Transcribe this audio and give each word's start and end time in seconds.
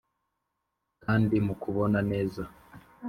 kandi 1.03 1.35
mukubona 1.45 1.99
neza? 2.11 2.43